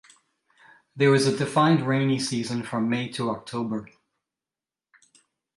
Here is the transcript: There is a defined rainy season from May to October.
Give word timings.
There 0.95 1.13
is 1.13 1.27
a 1.27 1.37
defined 1.37 1.85
rainy 1.85 2.17
season 2.17 2.63
from 2.63 2.89
May 2.89 3.09
to 3.09 3.29
October. 3.29 3.87